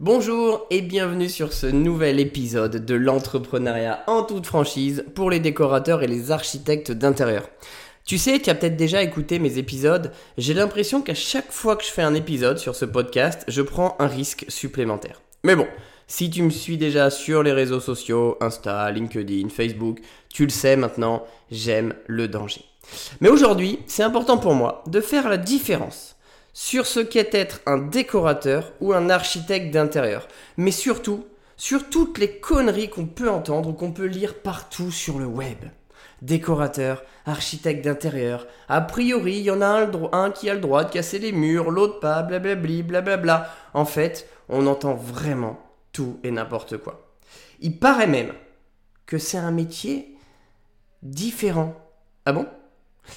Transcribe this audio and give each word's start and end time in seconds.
Bonjour 0.00 0.64
et 0.70 0.80
bienvenue 0.80 1.28
sur 1.28 1.52
ce 1.52 1.66
nouvel 1.66 2.20
épisode 2.20 2.84
de 2.84 2.94
l'entrepreneuriat 2.94 4.04
en 4.06 4.22
toute 4.22 4.46
franchise 4.46 5.04
pour 5.16 5.28
les 5.28 5.40
décorateurs 5.40 6.04
et 6.04 6.06
les 6.06 6.30
architectes 6.30 6.92
d'intérieur. 6.92 7.48
Tu 8.04 8.16
sais, 8.16 8.38
tu 8.38 8.48
as 8.48 8.54
peut-être 8.54 8.76
déjà 8.76 9.02
écouté 9.02 9.40
mes 9.40 9.58
épisodes, 9.58 10.12
j'ai 10.36 10.54
l'impression 10.54 11.02
qu'à 11.02 11.16
chaque 11.16 11.50
fois 11.50 11.74
que 11.74 11.82
je 11.82 11.90
fais 11.90 12.02
un 12.02 12.14
épisode 12.14 12.58
sur 12.58 12.76
ce 12.76 12.84
podcast, 12.84 13.44
je 13.48 13.60
prends 13.60 13.96
un 13.98 14.06
risque 14.06 14.44
supplémentaire. 14.46 15.20
Mais 15.42 15.56
bon, 15.56 15.66
si 16.06 16.30
tu 16.30 16.42
me 16.44 16.50
suis 16.50 16.78
déjà 16.78 17.10
sur 17.10 17.42
les 17.42 17.52
réseaux 17.52 17.80
sociaux, 17.80 18.36
Insta, 18.40 18.88
LinkedIn, 18.92 19.48
Facebook, 19.48 19.98
tu 20.32 20.44
le 20.44 20.50
sais 20.50 20.76
maintenant, 20.76 21.24
j'aime 21.50 21.94
le 22.06 22.28
danger. 22.28 22.64
Mais 23.20 23.30
aujourd'hui, 23.30 23.80
c'est 23.88 24.04
important 24.04 24.38
pour 24.38 24.54
moi 24.54 24.84
de 24.86 25.00
faire 25.00 25.28
la 25.28 25.38
différence 25.38 26.17
sur 26.58 26.88
ce 26.88 26.98
qu'est 26.98 27.36
être 27.36 27.60
un 27.66 27.78
décorateur 27.78 28.72
ou 28.80 28.92
un 28.92 29.10
architecte 29.10 29.72
d'intérieur. 29.72 30.26
Mais 30.56 30.72
surtout, 30.72 31.24
sur 31.56 31.88
toutes 31.88 32.18
les 32.18 32.40
conneries 32.40 32.90
qu'on 32.90 33.06
peut 33.06 33.30
entendre 33.30 33.68
ou 33.68 33.72
qu'on 33.74 33.92
peut 33.92 34.06
lire 34.06 34.34
partout 34.34 34.90
sur 34.90 35.20
le 35.20 35.24
web. 35.24 35.58
Décorateur, 36.20 37.04
architecte 37.26 37.84
d'intérieur, 37.84 38.48
a 38.68 38.80
priori, 38.80 39.36
il 39.36 39.44
y 39.44 39.52
en 39.52 39.62
a 39.62 39.88
un, 40.12 40.30
qui 40.32 40.50
a 40.50 40.54
le 40.54 40.60
droit 40.60 40.82
de 40.82 40.90
casser 40.90 41.20
les 41.20 41.30
murs, 41.30 41.70
l'autre 41.70 42.00
pas, 42.00 42.22
blablabli, 42.22 42.82
blablabla. 42.82 43.48
En 43.72 43.84
fait, 43.84 44.28
on 44.48 44.66
entend 44.66 44.94
vraiment 44.94 45.60
tout 45.92 46.18
et 46.24 46.32
n'importe 46.32 46.78
quoi. 46.78 47.14
Il 47.60 47.78
paraît 47.78 48.08
même 48.08 48.32
que 49.06 49.18
c'est 49.18 49.38
un 49.38 49.52
métier 49.52 50.16
différent. 51.04 51.76
Ah 52.26 52.32
bon? 52.32 52.48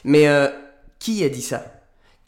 Mais 0.03 0.27
euh, 0.27 0.47
qui 0.99 1.23
a 1.23 1.29
dit 1.29 1.41
ça? 1.41 1.80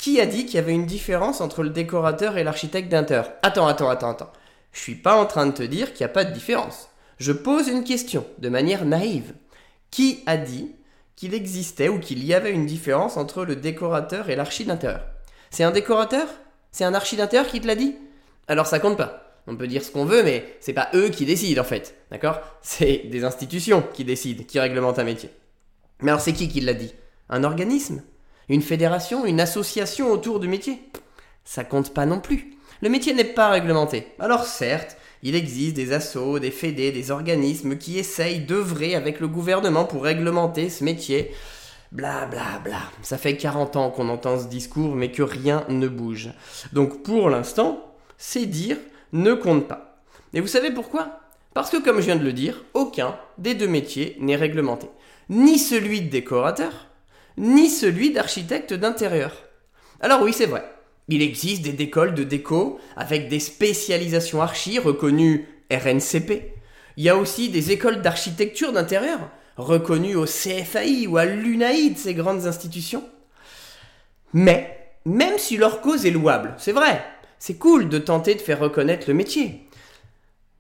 Qui 0.03 0.20
a 0.20 0.25
dit 0.25 0.45
qu'il 0.45 0.55
y 0.55 0.57
avait 0.57 0.73
une 0.73 0.85
différence 0.85 1.39
entre 1.39 1.63
le 1.63 1.70
décorateur 1.70 2.38
et 2.38 2.43
l'architecte 2.43 2.89
d'intérieur 2.91 3.31
Attends, 3.41 3.67
attends, 3.67 3.88
attends, 3.88 4.09
attends. 4.09 4.34
Je 4.73 4.81
suis 4.81 4.95
pas 4.95 5.16
en 5.16 5.26
train 5.26 5.45
de 5.45 5.53
te 5.53 5.63
dire 5.63 5.93
qu'il 5.93 6.05
n'y 6.05 6.12
a 6.12 6.13
pas 6.13 6.26
de 6.26 6.34
différence. 6.34 6.89
Je 7.20 7.31
pose 7.31 7.70
une 7.70 7.85
question 7.85 8.26
de 8.40 8.49
manière 8.49 8.84
naïve. 8.84 9.34
Qui 9.91 10.21
a 10.26 10.35
dit 10.35 10.76
qu'il 11.15 11.34
existait 11.34 11.87
ou 11.87 11.99
qu'il 11.99 12.21
y 12.26 12.34
avait 12.34 12.51
une 12.51 12.65
différence 12.65 13.15
entre 13.15 13.46
le 13.46 13.55
décorateur 13.55 14.29
et 14.29 14.35
l'archi 14.35 14.65
d'intérieur 14.65 15.05
C'est 15.51 15.63
un 15.63 15.71
décorateur? 15.71 16.27
C'est 16.74 16.84
un 16.84 16.93
archi 16.93 17.15
d'intérieur 17.15 17.49
qui 17.49 17.62
te 17.62 17.68
l'a 17.68 17.76
dit? 17.76 17.96
Alors 18.49 18.68
ça 18.68 18.79
compte 18.79 18.98
pas. 18.98 19.40
On 19.48 19.55
peut 19.55 19.68
dire 19.68 19.85
ce 19.85 19.91
qu'on 19.91 20.04
veut, 20.04 20.24
mais 20.24 20.57
c'est 20.59 20.74
pas 20.74 20.90
eux 20.96 21.07
qui 21.07 21.26
décident 21.26 21.62
en 21.62 21.65
fait. 21.65 21.96
D'accord? 22.12 22.41
C'est 22.62 23.04
des 23.09 23.24
institutions 23.24 23.81
qui 23.93 24.04
décident, 24.04 24.43
qui 24.43 24.59
réglementent 24.59 24.99
un 24.99 25.05
métier. 25.05 25.29
Mais 26.01 26.12
alors 26.12 26.20
c'est 26.20 26.34
qui 26.34 26.49
qui 26.49 26.59
l'a 26.59 26.74
dit? 26.74 26.93
Un 27.29 27.46
organisme? 27.46 28.01
Une 28.49 28.62
fédération, 28.62 29.26
une 29.26 29.40
association 29.40 30.12
autour 30.12 30.40
du 30.40 30.48
métier 30.48 30.80
Ça 31.46 31.63
compte 31.63 31.94
pas 31.94 32.05
non 32.05 32.20
plus. 32.20 32.54
Le 32.82 32.90
métier 32.90 33.13
n'est 33.13 33.24
pas 33.24 33.49
réglementé. 33.49 34.08
Alors 34.20 34.46
certes, 34.46 34.98
il 35.22 35.36
existe 35.36 35.76
des 35.76 35.94
assos, 35.94 36.40
des 36.40 36.52
fédés, 36.52 36.91
des 36.91 37.12
organismes 37.12 37.77
qui 37.77 37.98
essayent 37.98 38.41
d'œuvrer 38.41 38.96
avec 38.96 39.21
le 39.21 39.30
gouvernement 39.30 39.86
pour 39.86 40.04
réglementer 40.04 40.70
ce 40.70 40.84
métier. 40.84 41.32
Bla 41.94 42.26
bla 42.26 42.60
bla. 42.64 42.82
Ça 43.02 43.18
fait 43.18 43.38
40 43.38 43.77
ans 43.77 43.90
qu'on 43.90 44.10
entend 44.10 44.38
ce 44.38 44.48
discours 44.48 44.96
mais 44.96 45.12
que 45.12 45.24
rien 45.24 45.64
ne 45.70 45.88
bouge. 45.88 46.32
Donc 46.74 47.04
pour 47.04 47.30
l'instant, 47.30 47.96
c'est 48.18 48.46
dire 48.46 48.77
ne 49.14 49.34
compte 49.34 49.68
pas. 49.68 50.04
Et 50.34 50.41
vous 50.41 50.48
savez 50.48 50.71
pourquoi? 50.71 51.20
Parce 51.54 51.70
que 51.70 51.77
comme 51.77 52.02
je 52.02 52.05
viens 52.08 52.16
de 52.16 52.24
le 52.24 52.34
dire, 52.34 52.66
aucun 52.74 53.16
des 53.38 53.54
deux 53.54 53.68
métiers 53.68 54.18
n'est 54.20 54.36
réglementé. 54.36 54.90
Ni 55.30 55.60
celui 55.60 56.02
de 56.02 56.10
décorateur, 56.10 56.88
ni 57.37 57.70
celui 57.70 58.12
d'architecte 58.12 58.73
d'intérieur. 58.73 59.31
Alors 59.99 60.21
oui, 60.21 60.34
c'est 60.34 60.45
vrai. 60.45 60.63
Il 61.09 61.21
existe 61.21 61.63
des 61.63 61.84
écoles 61.84 62.13
de 62.13 62.23
déco 62.23 62.79
avec 62.95 63.27
des 63.27 63.40
spécialisations 63.40 64.41
archi 64.41 64.79
reconnues 64.79 65.47
RNCP. 65.72 66.53
Il 66.97 67.03
y 67.03 67.09
a 67.09 67.17
aussi 67.17 67.50
des 67.50 67.72
écoles 67.72 68.01
d'architecture 68.01 68.72
d'intérieur 68.72 69.19
reconnues 69.57 70.16
au 70.16 70.25
CFAI 70.25 71.07
ou 71.07 71.17
à 71.17 71.25
l'UNAID, 71.25 71.97
ces 71.97 72.13
grandes 72.13 72.47
institutions. 72.47 73.03
Mais, 74.34 74.94
même 75.06 75.38
si 75.38 75.58
leur 75.58 75.81
cause 75.81 76.06
est 76.06 76.12
louable, 76.12 76.56
c'est 76.58 76.72
vrai, 76.72 77.03
c'est 77.38 77.58
cool 77.58 77.90
de 77.90 78.00
tenter 78.00 78.35
de 78.35 78.41
faire 78.41 78.59
reconnaître 78.59 79.08
le 79.08 79.13
métier. 79.13 79.68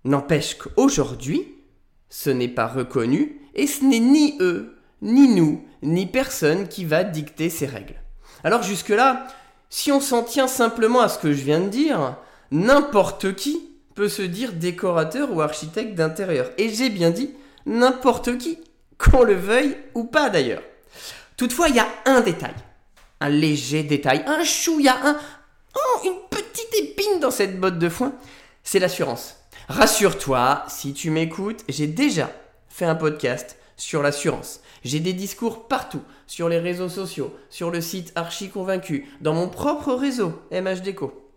N'empêche 0.03 0.57
qu'aujourd'hui, 0.57 1.55
ce 2.09 2.29
n'est 2.29 2.49
pas 2.49 2.67
reconnu 2.67 3.39
et 3.55 3.67
ce 3.67 3.83
n'est 3.83 3.99
ni 3.99 4.35
eux 4.39 4.77
ni 5.03 5.27
nous, 5.27 5.63
ni 5.83 6.07
personne 6.07 6.67
qui 6.67 6.85
va 6.85 7.03
dicter 7.03 7.49
ces 7.49 7.67
règles. 7.67 8.01
Alors 8.43 8.63
jusque-là, 8.63 9.27
si 9.69 9.91
on 9.91 9.99
s'en 9.99 10.23
tient 10.23 10.47
simplement 10.47 11.01
à 11.01 11.09
ce 11.09 11.19
que 11.19 11.33
je 11.33 11.43
viens 11.43 11.59
de 11.59 11.69
dire, 11.69 12.17
n'importe 12.51 13.35
qui 13.35 13.69
peut 13.95 14.09
se 14.09 14.21
dire 14.21 14.53
décorateur 14.53 15.31
ou 15.31 15.41
architecte 15.41 15.95
d'intérieur. 15.95 16.49
Et 16.57 16.69
j'ai 16.69 16.89
bien 16.89 17.11
dit 17.11 17.31
n'importe 17.65 18.37
qui, 18.37 18.57
qu'on 18.97 19.23
le 19.23 19.35
veuille 19.35 19.77
ou 19.93 20.05
pas 20.05 20.29
d'ailleurs. 20.29 20.63
Toutefois, 21.37 21.69
il 21.69 21.75
y 21.75 21.79
a 21.79 21.87
un 22.05 22.21
détail, 22.21 22.53
un 23.19 23.29
léger 23.29 23.83
détail, 23.83 24.23
un 24.25 24.43
chouïa, 24.43 24.95
un, 25.03 25.17
oh, 25.75 25.99
une 26.05 26.19
petite 26.29 26.73
épine 26.79 27.19
dans 27.19 27.31
cette 27.31 27.59
botte 27.59 27.79
de 27.79 27.89
foin, 27.89 28.13
c'est 28.63 28.79
l'assurance. 28.79 29.37
Rassure-toi, 29.67 30.63
si 30.67 30.93
tu 30.93 31.09
m'écoutes, 31.09 31.63
j'ai 31.67 31.87
déjà 31.87 32.29
fait 32.69 32.85
un 32.85 32.95
podcast 32.95 33.57
sur 33.77 34.03
l'assurance. 34.03 34.61
J'ai 34.83 34.99
des 34.99 35.13
discours 35.13 35.67
partout, 35.67 36.01
sur 36.27 36.49
les 36.49 36.59
réseaux 36.59 36.89
sociaux, 36.89 37.33
sur 37.49 37.71
le 37.71 37.81
site 37.81 38.11
Archi 38.15 38.49
Convaincu, 38.49 39.07
dans 39.21 39.33
mon 39.33 39.47
propre 39.47 39.93
réseau 39.93 40.41
MHDeco. 40.51 41.31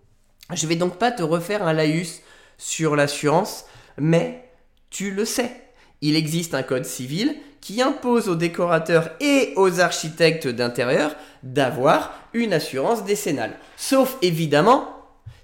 Je 0.52 0.66
vais 0.66 0.76
donc 0.76 0.96
pas 0.96 1.12
te 1.12 1.22
refaire 1.22 1.66
un 1.66 1.72
laïus 1.72 2.22
sur 2.58 2.96
l'assurance, 2.96 3.66
mais 3.98 4.48
tu 4.90 5.10
le 5.10 5.24
sais. 5.24 5.50
Il 6.00 6.16
existe 6.16 6.54
un 6.54 6.62
code 6.62 6.84
civil 6.84 7.36
qui 7.60 7.82
impose 7.82 8.28
aux 8.28 8.36
décorateurs 8.36 9.10
et 9.20 9.52
aux 9.56 9.80
architectes 9.80 10.46
d'intérieur 10.46 11.16
d'avoir 11.42 12.14
une 12.32 12.52
assurance 12.52 13.04
décennale. 13.04 13.58
Sauf 13.76 14.16
évidemment 14.22 14.92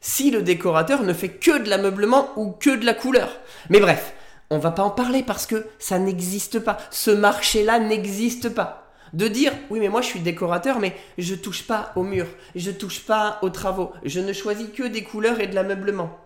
si 0.00 0.30
le 0.30 0.42
décorateur 0.42 1.04
ne 1.04 1.12
fait 1.12 1.30
que 1.30 1.62
de 1.62 1.70
l'ameublement 1.70 2.30
ou 2.36 2.50
que 2.50 2.76
de 2.76 2.84
la 2.84 2.94
couleur. 2.94 3.30
Mais 3.70 3.80
bref, 3.80 4.12
on 4.52 4.58
va 4.58 4.70
pas 4.70 4.82
en 4.82 4.90
parler 4.90 5.22
parce 5.22 5.46
que 5.46 5.66
ça 5.78 5.98
n'existe 5.98 6.58
pas. 6.58 6.76
Ce 6.90 7.10
marché-là 7.10 7.78
n'existe 7.78 8.50
pas. 8.50 8.92
De 9.14 9.26
dire, 9.26 9.52
oui, 9.70 9.80
mais 9.80 9.88
moi 9.88 10.02
je 10.02 10.06
suis 10.06 10.20
décorateur, 10.20 10.78
mais 10.78 10.94
je 11.16 11.34
touche 11.34 11.66
pas 11.66 11.92
au 11.96 12.02
mur, 12.02 12.26
je 12.54 12.70
touche 12.70 13.00
pas 13.00 13.38
aux 13.42 13.50
travaux, 13.50 13.92
je 14.04 14.20
ne 14.20 14.32
choisis 14.32 14.68
que 14.74 14.84
des 14.84 15.04
couleurs 15.04 15.40
et 15.40 15.46
de 15.46 15.54
l'ameublement. 15.54 16.18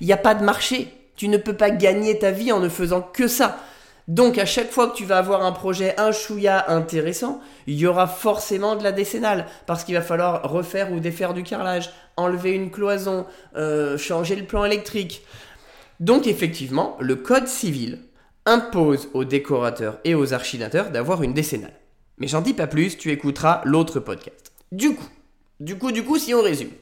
Il 0.00 0.06
n'y 0.06 0.12
a 0.12 0.18
pas 0.18 0.34
de 0.34 0.44
marché. 0.44 0.88
Tu 1.16 1.28
ne 1.28 1.36
peux 1.36 1.54
pas 1.54 1.70
gagner 1.70 2.18
ta 2.18 2.30
vie 2.30 2.52
en 2.52 2.60
ne 2.60 2.68
faisant 2.68 3.02
que 3.02 3.26
ça. 3.26 3.58
Donc 4.08 4.36
à 4.38 4.46
chaque 4.46 4.70
fois 4.70 4.88
que 4.88 4.96
tu 4.96 5.04
vas 5.04 5.18
avoir 5.18 5.44
un 5.44 5.52
projet 5.52 5.94
un 5.98 6.12
chouïa 6.12 6.70
intéressant, 6.70 7.40
il 7.66 7.78
y 7.78 7.86
aura 7.86 8.06
forcément 8.06 8.76
de 8.76 8.82
la 8.82 8.92
décennale 8.92 9.46
parce 9.66 9.84
qu'il 9.84 9.94
va 9.94 10.02
falloir 10.02 10.50
refaire 10.50 10.92
ou 10.92 11.00
défaire 11.00 11.34
du 11.34 11.42
carrelage, 11.42 11.90
enlever 12.16 12.52
une 12.52 12.70
cloison, 12.70 13.26
euh, 13.56 13.96
changer 13.96 14.36
le 14.36 14.44
plan 14.44 14.64
électrique. 14.64 15.22
Donc 16.00 16.26
effectivement, 16.26 16.96
le 17.00 17.16
code 17.16 17.48
civil 17.48 18.00
impose 18.46 19.08
aux 19.14 19.24
décorateurs 19.24 19.98
et 20.04 20.14
aux 20.14 20.34
archidateurs 20.34 20.90
d'avoir 20.90 21.22
une 21.22 21.34
décennale. 21.34 21.74
Mais 22.18 22.26
j'en 22.26 22.40
dis 22.40 22.54
pas 22.54 22.66
plus, 22.66 22.98
tu 22.98 23.10
écouteras 23.10 23.62
l'autre 23.64 24.00
podcast. 24.00 24.52
Du 24.72 24.94
coup, 24.94 25.08
du 25.60 25.78
coup, 25.78 25.92
du 25.92 26.02
coup, 26.02 26.18
si 26.18 26.34
on 26.34 26.42
résume, 26.42 26.72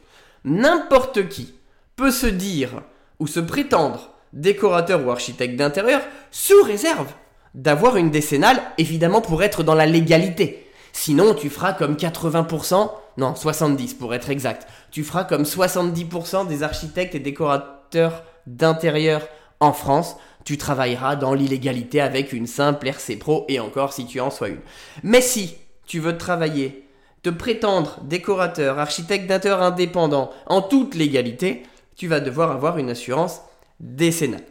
n'importe 0.45 1.29
qui 1.29 1.55
peut 1.97 2.11
se 2.11 2.27
dire 2.27 2.83
ou 3.19 3.27
se 3.27 3.41
prétendre 3.41 4.15
décorateur 4.33 5.05
ou 5.05 5.11
architecte 5.11 5.57
d'intérieur 5.57 6.01
sous 6.31 6.63
réserve 6.63 7.13
d'avoir 7.55 7.97
une 7.97 8.11
décennale, 8.11 8.63
évidemment 8.79 9.21
pour 9.21 9.43
être 9.43 9.63
dans 9.63 9.75
la 9.75 9.87
légalité. 9.87 10.71
Sinon, 10.93 11.35
tu 11.35 11.51
feras 11.51 11.73
comme 11.73 11.95
80%, 11.95 12.91
non, 13.17 13.35
70 13.35 13.95
pour 13.95 14.15
être 14.15 14.31
exact. 14.31 14.67
Tu 14.91 15.05
feras 15.05 15.25
comme 15.25 15.43
70% 15.43 16.47
des 16.47 16.63
architectes 16.63 17.15
et 17.15 17.21
décorateurs 17.21 18.23
d'intérieur 18.57 19.27
en 19.61 19.73
France, 19.73 20.17
tu 20.45 20.57
travailleras 20.59 21.17
dans 21.17 21.35
l'illégalité 21.35 22.01
avec 22.01 22.33
une 22.33 22.47
simple 22.47 22.89
RC 22.89 23.17
Pro 23.17 23.45
et 23.49 23.61
encore 23.61 23.93
si 23.93 24.07
tu 24.07 24.21
en 24.21 24.31
sois 24.31 24.49
une. 24.49 24.61
Mais 25.03 25.21
si 25.21 25.57
tu 25.87 26.01
veux 26.01 26.17
travailler, 26.17 26.87
te 27.23 27.31
prétendre 27.31 27.99
décorateur, 28.03 28.79
architecte 28.79 29.27
d'intérieur 29.27 29.63
indépendant 29.63 30.31
en 30.47 30.63
toute 30.63 30.95
légalité, 30.95 31.65
tu 31.97 32.09
vas 32.09 32.21
devoir 32.21 32.51
avoir 32.51 32.79
une 32.79 32.91
assurance 32.91 33.43
décennale. 33.79 34.45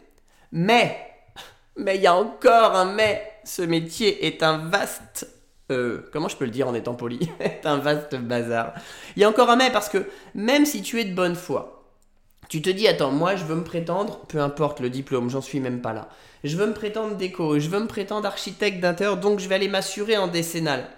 Mais, 0.52 0.98
mais 1.76 1.96
il 1.96 2.02
y 2.02 2.08
a 2.08 2.16
encore 2.16 2.76
un 2.76 2.94
mais, 2.94 3.24
ce 3.44 3.64
métier 3.64 4.26
est 4.28 4.44
un 4.44 4.58
vaste 4.58 5.28
euh, 5.72 6.10
comment 6.12 6.28
je 6.28 6.36
peux 6.36 6.46
le 6.46 6.52
dire 6.52 6.68
en 6.68 6.74
étant 6.74 6.96
poli? 6.96 7.20
Est 7.40 7.66
un 7.66 7.78
vaste 7.78 8.16
bazar. 8.16 8.74
Il 9.16 9.22
y 9.22 9.24
a 9.24 9.30
encore 9.30 9.52
un 9.52 9.56
mais 9.56 9.72
parce 9.72 9.88
que 9.88 10.10
même 10.34 10.66
si 10.66 10.82
tu 10.82 11.00
es 11.00 11.06
de 11.06 11.14
bonne 11.14 11.36
foi, 11.36 11.79
tu 12.50 12.64
te 12.64 12.70
dis, 12.70 12.88
attends, 12.88 13.12
moi 13.12 13.36
je 13.36 13.46
veux 13.46 13.56
me 13.56 13.64
prétendre, 13.64 14.22
peu 14.28 14.40
importe 14.40 14.80
le 14.80 14.90
diplôme, 14.90 15.30
j'en 15.30 15.40
suis 15.40 15.60
même 15.60 15.82
pas 15.82 15.94
là. 15.94 16.10
Je 16.44 16.58
veux 16.58 16.66
me 16.66 16.74
prétendre 16.74 17.16
déco, 17.16 17.60
je 17.60 17.70
veux 17.70 17.80
me 17.80 17.88
prétendre 17.88 18.26
architecte 18.26 18.80
d'intérieur, 18.80 19.18
donc 19.18 19.40
je 19.40 19.48
vais 19.48 19.56
aller 19.56 19.68
m'assurer 19.68 20.18
en 20.18 20.28
décennale. 20.28 20.90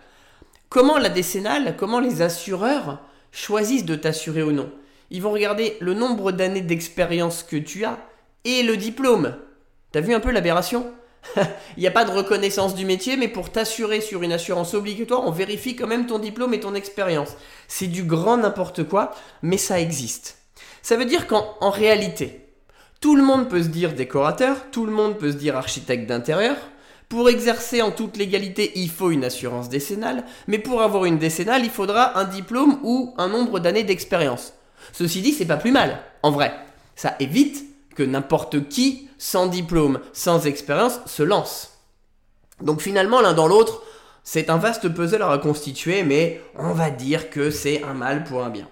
Comment 0.69 0.98
la 0.98 1.09
décennale, 1.09 1.75
comment 1.77 2.00
les 2.00 2.21
assureurs 2.21 3.00
choisissent 3.33 3.86
de 3.86 3.95
t'assurer 3.95 4.44
ou 4.44 4.53
non? 4.53 4.71
Ils 5.09 5.21
vont 5.21 5.31
regarder 5.31 5.75
le 5.81 5.94
nombre 5.94 6.31
d'années 6.31 6.62
d'expérience 6.62 7.44
que 7.44 7.57
tu 7.57 7.83
as 7.83 8.00
et 8.45 8.63
le 8.63 8.77
diplôme. 8.77 9.36
T'as 9.92 10.00
vu 10.00 10.13
un 10.13 10.21
peu 10.21 10.31
l'aberration? 10.31 10.89
Il 11.36 11.81
n'y 11.81 11.88
a 11.88 11.92
pas 11.92 12.06
de 12.06 12.12
reconnaissance 12.12 12.75
du 12.75 12.86
métier, 12.86 13.18
mais 13.18 13.27
pour 13.27 13.51
t'assurer 13.51 14.00
sur 14.00 14.24
une 14.24 14.31
assurance 14.31 14.74
obligatoire, 14.74 15.27
on 15.27 15.31
vérifie 15.31 15.75
quand 15.75 15.88
même 15.88 16.07
ton 16.07 16.18
diplôme 16.18 16.53
et 16.53 16.62
ton 16.62 16.75
expérience. 16.75 17.36
C'est 17.68 17.88
du 17.88 18.03
grand 18.03 18.38
n'importe 18.38 18.86
quoi, 18.86 19.12
mais 19.42 19.57
ça 19.57 19.81
existe. 19.81 20.40
Ça 20.81 20.98
veut 20.98 21.06
dire 21.06 21.28
qu'en 21.28 21.69
réalité, 21.69 22.42
tout 23.00 23.16
le 23.16 23.24
monde 23.24 23.50
peut 23.50 23.63
se 23.63 23.68
dire 23.68 23.94
décorateur, 23.94 24.69
tout 24.72 24.86
le 24.86 24.92
monde 24.92 25.18
peut 25.18 25.31
se 25.31 25.38
dire 25.38 25.57
architecte 25.57 26.07
d'intérieur. 26.07 26.56
Pour 27.10 27.30
exercer 27.30 27.81
en 27.81 27.92
toute 27.92 28.16
légalité, 28.16 28.72
il 28.75 28.89
faut 28.89 29.12
une 29.12 29.25
assurance 29.25 29.69
décennale, 29.69 30.24
mais 30.48 30.60
pour 30.60 30.81
avoir 30.81 31.06
une 31.06 31.18
décennale, 31.18 31.63
il 31.63 31.69
faudra 31.69 32.18
un 32.18 32.24
diplôme 32.24 32.80
ou 32.83 33.13
un 33.18 33.28
nombre 33.28 33.60
d'années 33.60 33.83
d'expérience. 33.83 34.54
Ceci 34.94 35.22
dit, 35.22 35.33
c'est 35.33 35.45
pas 35.45 35.57
plus 35.57 35.72
mal, 35.72 36.00
en 36.24 36.31
vrai. 36.31 36.54
Ça 36.95 37.16
évite 37.19 37.66
que 37.95 38.04
n'importe 38.04 38.69
qui, 38.69 39.10
sans 39.18 39.48
diplôme, 39.48 40.00
sans 40.13 40.45
expérience, 40.45 41.00
se 41.06 41.24
lance. 41.24 41.80
Donc 42.62 42.81
finalement, 42.81 43.22
l'un 43.22 43.34
dans 43.34 43.48
l'autre, 43.48 43.84
c'est 44.24 44.50
un 44.50 44.57
vaste 44.57 44.88
puzzle 44.89 45.22
à 45.22 45.31
reconstituer, 45.31 46.04
mais 46.04 46.42
on 46.57 46.74
va 46.74 46.92
dire 46.92 47.30
que 47.30 47.51
c'est 47.51 47.84
un 47.84 47.94
mal 47.94 48.24
pour 48.24 48.44
un 48.44 48.50
bien. 48.50 48.68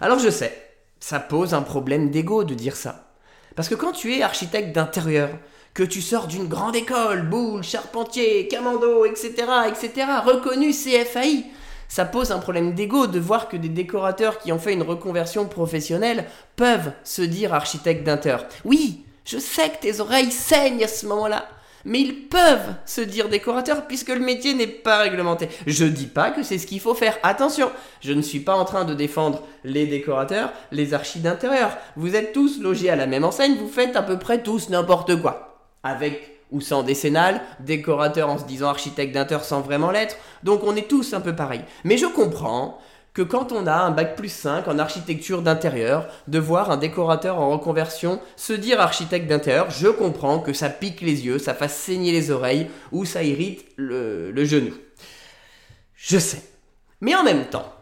Alors 0.00 0.18
je 0.18 0.30
sais, 0.30 0.65
ça 1.06 1.20
pose 1.20 1.54
un 1.54 1.62
problème 1.62 2.10
d'ego 2.10 2.42
de 2.42 2.54
dire 2.54 2.74
ça. 2.74 3.12
Parce 3.54 3.68
que 3.68 3.76
quand 3.76 3.92
tu 3.92 4.12
es 4.12 4.22
architecte 4.22 4.74
d'intérieur, 4.74 5.30
que 5.72 5.84
tu 5.84 6.02
sors 6.02 6.26
d'une 6.26 6.48
grande 6.48 6.74
école, 6.74 7.22
boule, 7.22 7.62
charpentier, 7.62 8.48
camando, 8.48 9.04
etc., 9.04 9.30
etc., 9.68 10.04
reconnu 10.24 10.72
CFAI, 10.72 11.44
ça 11.86 12.06
pose 12.06 12.32
un 12.32 12.40
problème 12.40 12.74
d'ego 12.74 13.06
de 13.06 13.20
voir 13.20 13.48
que 13.48 13.56
des 13.56 13.68
décorateurs 13.68 14.40
qui 14.40 14.50
ont 14.50 14.58
fait 14.58 14.72
une 14.72 14.82
reconversion 14.82 15.46
professionnelle 15.46 16.26
peuvent 16.56 16.90
se 17.04 17.22
dire 17.22 17.54
architectes 17.54 18.02
d'intérieur. 18.02 18.44
Oui, 18.64 19.04
je 19.24 19.38
sais 19.38 19.70
que 19.70 19.82
tes 19.82 20.00
oreilles 20.00 20.32
saignent 20.32 20.82
à 20.82 20.88
ce 20.88 21.06
moment-là, 21.06 21.46
mais 21.86 22.00
ils 22.00 22.28
peuvent 22.28 22.74
se 22.84 23.00
dire 23.00 23.28
décorateurs 23.28 23.86
puisque 23.86 24.10
le 24.10 24.20
métier 24.20 24.52
n'est 24.54 24.66
pas 24.66 24.98
réglementé. 24.98 25.48
Je 25.66 25.86
dis 25.86 26.06
pas 26.06 26.30
que 26.30 26.42
c'est 26.42 26.58
ce 26.58 26.66
qu'il 26.66 26.80
faut 26.80 26.94
faire. 26.94 27.16
Attention, 27.22 27.70
je 28.00 28.12
ne 28.12 28.22
suis 28.22 28.40
pas 28.40 28.56
en 28.56 28.64
train 28.64 28.84
de 28.84 28.92
défendre 28.92 29.42
les 29.64 29.86
décorateurs, 29.86 30.52
les 30.72 30.94
archis 30.94 31.20
d'intérieur. 31.20 31.78
Vous 31.96 32.16
êtes 32.16 32.32
tous 32.32 32.60
logés 32.60 32.90
à 32.90 32.96
la 32.96 33.06
même 33.06 33.24
enseigne, 33.24 33.54
vous 33.54 33.68
faites 33.68 33.94
à 33.96 34.02
peu 34.02 34.18
près 34.18 34.42
tous 34.42 34.68
n'importe 34.68 35.20
quoi. 35.22 35.62
Avec 35.84 36.32
ou 36.52 36.60
sans 36.60 36.82
décennale, 36.82 37.40
décorateur 37.60 38.28
en 38.28 38.38
se 38.38 38.44
disant 38.44 38.68
architecte 38.68 39.14
d'intérieur 39.14 39.44
sans 39.44 39.60
vraiment 39.60 39.90
l'être. 39.90 40.16
Donc 40.42 40.62
on 40.64 40.76
est 40.76 40.88
tous 40.88 41.14
un 41.14 41.20
peu 41.20 41.34
pareil. 41.34 41.62
Mais 41.84 41.96
je 41.96 42.06
comprends 42.06 42.78
que 43.16 43.22
quand 43.22 43.50
on 43.50 43.66
a 43.66 43.72
un 43.72 43.92
bac 43.92 44.14
plus 44.14 44.28
5 44.28 44.68
en 44.68 44.78
architecture 44.78 45.40
d'intérieur, 45.40 46.06
de 46.28 46.38
voir 46.38 46.70
un 46.70 46.76
décorateur 46.76 47.40
en 47.40 47.48
reconversion 47.48 48.20
se 48.36 48.52
dire 48.52 48.78
architecte 48.78 49.26
d'intérieur, 49.26 49.70
je 49.70 49.88
comprends 49.88 50.38
que 50.38 50.52
ça 50.52 50.68
pique 50.68 51.00
les 51.00 51.24
yeux, 51.24 51.38
ça 51.38 51.54
fasse 51.54 51.74
saigner 51.74 52.12
les 52.12 52.30
oreilles 52.30 52.68
ou 52.92 53.06
ça 53.06 53.22
irrite 53.22 53.64
le, 53.76 54.44
genou. 54.44 54.74
Je 55.94 56.18
sais. 56.18 56.42
Mais 57.00 57.14
en 57.14 57.24
même 57.24 57.46
temps, 57.46 57.72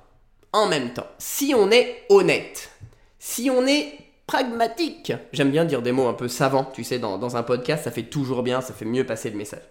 en 0.52 0.68
même 0.68 0.92
temps, 0.92 1.08
si 1.18 1.52
on 1.52 1.68
est 1.72 2.04
honnête, 2.10 2.70
si 3.18 3.50
on 3.50 3.66
est 3.66 3.92
pragmatique. 4.28 5.14
J'aime 5.32 5.50
bien 5.50 5.64
dire 5.64 5.82
des 5.82 5.90
mots 5.90 6.06
un 6.06 6.14
peu 6.14 6.28
savants, 6.28 6.70
tu 6.72 6.84
sais, 6.84 7.00
dans, 7.00 7.36
un 7.36 7.42
podcast, 7.42 7.82
ça 7.82 7.90
fait 7.90 8.04
toujours 8.04 8.44
bien, 8.44 8.60
ça 8.60 8.72
fait 8.72 8.84
mieux 8.84 9.04
passer 9.04 9.30
le 9.30 9.36
message. 9.36 9.68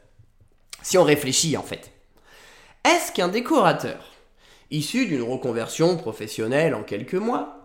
Si 0.81 0.97
on 0.97 1.05
réfléchit 1.05 1.55
en 1.55 1.63
fait, 1.63 1.93
est-ce 2.83 3.13
qu'un 3.13 3.29
décorateur, 3.29 4.12
issu 4.73 5.05
d'une 5.05 5.23
reconversion 5.23 5.97
professionnelle 5.97 6.75
en 6.75 6.83
quelques 6.83 7.13
mois, 7.13 7.63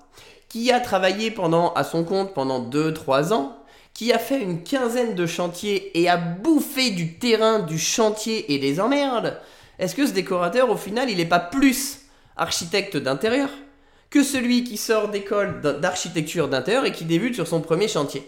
qui 0.49 0.71
a 0.71 0.81
travaillé 0.81 1.31
pendant, 1.31 1.73
à 1.75 1.85
son 1.85 2.05
compte 2.05 2.35
pendant 2.35 2.61
2-3 2.61 3.33
ans, 3.33 3.57
qui 3.95 4.13
a 4.13 4.19
fait 4.19 4.41
une 4.41 4.63
quinzaine 4.63 5.15
de 5.15 5.27
chantiers 5.27 5.99
et 6.01 6.09
a 6.09 6.17
bouffé 6.17 6.91
du 6.91 7.19
terrain, 7.19 7.59
du 7.59 7.79
chantier 7.79 8.53
et 8.53 8.59
des 8.59 8.79
emmerdes, 8.81 9.41
est-ce 9.79 9.95
que 9.95 10.07
ce 10.07 10.13
décorateur, 10.13 10.71
au 10.71 10.77
final, 10.77 11.09
il 11.09 11.19
n'est 11.19 11.25
pas 11.25 11.39
plus 11.39 12.01
architecte 12.37 12.97
d'intérieur 12.97 13.49
que 14.11 14.25
celui 14.25 14.65
qui 14.65 14.77
sort 14.77 15.09
d'école 15.09 15.61
d'architecture 15.81 16.49
d'intérieur 16.49 16.85
et 16.85 16.93
qui 16.93 17.05
débute 17.05 17.35
sur 17.35 17.47
son 17.47 17.61
premier 17.61 17.89
chantier? 17.89 18.23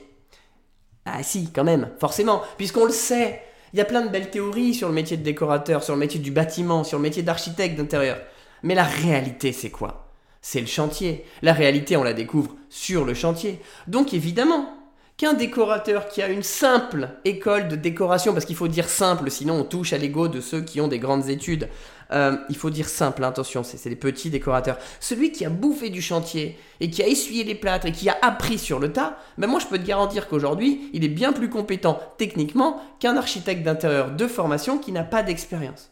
Ah 1.07 1.23
si, 1.23 1.51
quand 1.53 1.65
même, 1.65 1.91
forcément, 1.99 2.43
puisqu'on 2.57 2.85
le 2.85 2.93
sait. 2.93 3.43
Il 3.73 3.79
y 3.79 3.83
a 3.83 3.85
plein 3.85 4.03
de 4.03 4.09
belles 4.09 4.31
théories 4.31 4.75
sur 4.75 4.89
le 4.89 4.95
métier 4.95 5.17
de 5.17 5.23
décorateur, 5.23 5.83
sur 5.83 5.95
le 5.95 6.01
métier 6.01 6.21
du 6.21 6.31
bâtiment, 6.31 6.85
sur 6.85 6.99
le 6.99 7.03
métier 7.03 7.23
d'architecte 7.23 7.77
d'intérieur. 7.77 8.19
Mais 8.63 8.75
la 8.75 8.85
réalité, 8.85 9.53
c'est 9.53 9.71
quoi? 9.71 10.13
C'est 10.43 10.61
le 10.61 10.67
chantier. 10.67 11.25
La 11.43 11.53
réalité, 11.53 11.97
on 11.97 12.03
la 12.03 12.15
découvre 12.15 12.57
sur 12.69 13.05
le 13.05 13.15
chantier. 13.15 13.61
Donc 13.87 14.15
évidemment, 14.15 14.75
qu'un 15.21 15.35
décorateur 15.35 16.09
qui 16.09 16.23
a 16.23 16.29
une 16.29 16.43
simple 16.43 17.11
école 17.27 17.69
de 17.69 17.77
décoration, 17.77 18.33
parce 18.33 18.47
qu'il 18.47 18.57
faut 18.57 18.69
dire 18.69 18.89
simple, 18.89 19.31
sinon 19.31 19.57
on 19.57 19.65
touche 19.65 19.93
à 19.93 19.99
l'ego 19.99 20.29
de 20.29 20.41
ceux 20.41 20.63
qui 20.63 20.81
ont 20.81 20.89
des 20.89 20.99
grandes 20.99 21.29
études. 21.29 21.69
Euh, 22.11 22.39
il 22.49 22.57
faut 22.57 22.71
dire 22.71 22.89
simple, 22.89 23.23
attention, 23.23 23.63
c'est 23.63 23.87
des 23.91 23.97
petits 23.97 24.31
décorateurs. 24.31 24.79
Celui 24.99 25.31
qui 25.31 25.45
a 25.45 25.51
bouffé 25.51 25.91
du 25.91 26.01
chantier 26.01 26.59
et 26.81 26.89
qui 26.89 27.03
a 27.03 27.07
essuyé 27.07 27.45
les 27.45 27.55
plâtres 27.55 27.85
et 27.85 27.93
qui 27.93 28.09
a 28.09 28.17
appris 28.23 28.59
sur 28.59 28.79
le 28.79 28.95
tas, 28.95 29.19
ben 29.37 29.47
moi 29.47 29.61
je 29.61 29.67
peux 29.67 29.79
te 29.79 29.87
garantir 29.87 30.27
qu'aujourd'hui, 30.27 30.89
il 30.95 31.05
est 31.05 31.09
bien 31.09 31.35
plus 31.35 31.51
compétent 31.51 32.01
techniquement 32.17 32.81
qu'un 32.99 33.19
architecte 33.19 33.63
d'intérieur 33.63 34.13
de 34.13 34.27
formation 34.27 34.79
qui 34.79 34.91
n'a 34.91 35.05
pas 35.05 35.23
d'expérience. 35.23 35.91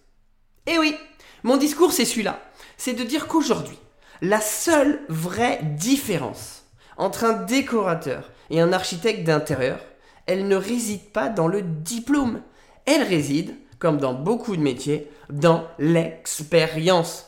Eh 0.66 0.78
oui, 0.78 0.94
mon 1.42 1.58
discours 1.58 1.92
c'est 1.92 2.06
celui-là. 2.06 2.40
C'est 2.78 2.94
de 2.94 3.02
dire 3.02 3.26
qu'aujourd'hui, 3.26 3.78
la 4.22 4.40
seule 4.40 5.00
vraie 5.08 5.60
différence 5.62 6.62
entre 6.96 7.24
un 7.24 7.32
décorateur 7.42 8.30
et 8.50 8.60
un 8.60 8.72
architecte 8.72 9.24
d'intérieur, 9.24 9.80
elle 10.26 10.46
ne 10.46 10.56
réside 10.56 11.10
pas 11.12 11.28
dans 11.28 11.48
le 11.48 11.62
diplôme. 11.62 12.40
Elle 12.86 13.02
réside, 13.02 13.56
comme 13.80 13.98
dans 13.98 14.14
beaucoup 14.14 14.56
de 14.56 14.62
métiers, 14.62 15.10
dans 15.28 15.64
l'expérience. 15.80 17.26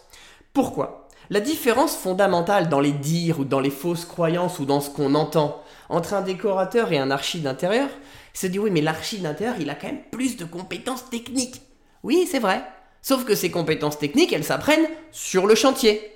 Pourquoi? 0.53 1.09
La 1.31 1.41
différence 1.41 1.97
fondamentale 1.97 2.69
dans 2.69 2.81
les 2.81 2.93
dires 2.93 3.41
ou 3.41 3.45
dans 3.45 3.61
les 3.61 3.71
fausses 3.71 4.05
croyances 4.05 4.61
ou 4.61 4.65
dans 4.65 4.81
ce 4.81 4.91
qu'on 4.91 5.15
entend 5.17 5.63
entre 5.89 6.15
un 6.15 6.23
décorateur 6.23 6.93
et 6.93 6.99
un 6.99 7.11
archi 7.11 7.41
d'intérieur, 7.41 7.89
c'est 8.33 8.49
de 8.49 8.53
dire 8.53 8.63
oui 8.63 8.71
mais 8.71 8.81
l'archi 8.81 9.19
d'intérieur 9.19 9.57
il 9.61 9.71
a 9.71 9.75
quand 9.75 9.89
même 9.89 10.03
plus 10.13 10.37
de 10.37 10.45
compétences 10.45 11.11
techniques. 11.11 11.63
Oui 12.03 12.29
c'est 12.31 12.39
vrai. 12.39 12.65
Sauf 13.03 13.25
que 13.25 13.35
ces 13.35 13.51
compétences 13.51 13.99
techniques 13.99 14.33
elles 14.33 14.45
s'apprennent 14.45 14.89
sur 15.11 15.47
le 15.47 15.55
chantier, 15.55 16.13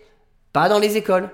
pas 0.52 0.68
dans 0.68 0.78
les 0.78 0.96
écoles. 0.96 1.30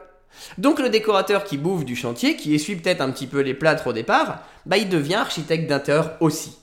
Donc 0.59 0.79
le 0.79 0.89
décorateur 0.89 1.45
qui 1.45 1.59
bouffe 1.59 1.85
du 1.85 1.97
chantier, 1.97 2.37
qui 2.37 2.55
essuie 2.55 2.77
peut-être 2.77 3.01
un 3.01 3.11
petit 3.11 3.27
peu 3.27 3.41
les 3.41 3.55
plâtres 3.55 3.89
au 3.89 3.93
départ, 3.93 4.45
bah 4.65 4.77
il 4.77 4.89
devient 4.89 5.17
architecte 5.17 5.69
d'intérieur 5.69 6.17
aussi. 6.21 6.57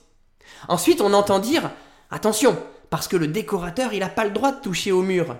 Ensuite, 0.68 1.00
on 1.00 1.12
entend 1.12 1.38
dire 1.38 1.70
attention, 2.10 2.56
parce 2.90 3.08
que 3.08 3.16
le 3.16 3.28
décorateur, 3.28 3.92
il 3.92 4.00
n'a 4.00 4.08
pas 4.08 4.24
le 4.24 4.30
droit 4.30 4.52
de 4.52 4.60
toucher 4.60 4.90
au 4.90 5.02
mur. 5.02 5.36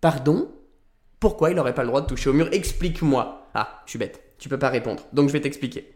Pardon? 0.00 0.50
Pourquoi 1.18 1.50
il 1.50 1.56
n'aurait 1.56 1.74
pas 1.74 1.82
le 1.82 1.88
droit 1.88 2.00
de 2.00 2.06
toucher 2.06 2.30
au 2.30 2.32
mur? 2.32 2.48
Explique-moi. 2.52 3.48
Ah, 3.54 3.82
je 3.84 3.90
suis 3.90 3.98
bête, 3.98 4.22
tu 4.38 4.48
peux 4.48 4.58
pas 4.58 4.70
répondre, 4.70 5.02
donc 5.12 5.28
je 5.28 5.32
vais 5.32 5.40
t'expliquer. 5.40 5.92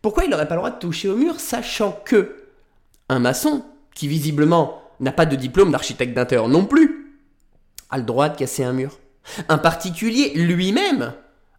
Pourquoi 0.00 0.24
il 0.24 0.30
n'aurait 0.30 0.48
pas 0.48 0.54
le 0.54 0.60
droit 0.60 0.70
de 0.70 0.78
toucher 0.78 1.08
au 1.08 1.16
mur, 1.16 1.38
sachant 1.38 2.00
que 2.04 2.44
un 3.08 3.18
maçon, 3.18 3.64
qui 3.94 4.08
visiblement 4.08 4.82
n'a 5.00 5.12
pas 5.12 5.26
de 5.26 5.36
diplôme 5.36 5.72
d'architecte 5.72 6.14
d'intérieur 6.14 6.48
non 6.48 6.64
plus, 6.64 7.18
a 7.90 7.98
le 7.98 8.04
droit 8.04 8.28
de 8.28 8.36
casser 8.36 8.64
un 8.64 8.72
mur 8.72 8.98
un 9.48 9.58
particulier 9.58 10.32
lui-même 10.34 11.12